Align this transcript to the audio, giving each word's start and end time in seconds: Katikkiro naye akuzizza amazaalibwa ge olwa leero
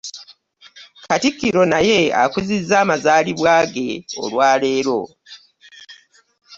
Katikkiro 1.05 1.61
naye 1.73 1.99
akuzizza 2.23 2.75
amazaalibwa 2.83 3.53
ge 3.73 3.87
olwa 4.21 4.51
leero 4.61 4.99